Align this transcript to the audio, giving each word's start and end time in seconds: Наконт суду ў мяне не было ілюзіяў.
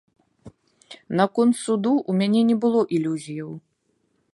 Наконт 1.21 1.55
суду 1.63 1.93
ў 2.09 2.23
мяне 2.23 2.41
не 2.49 2.57
было 2.65 2.81
ілюзіяў. 3.01 3.51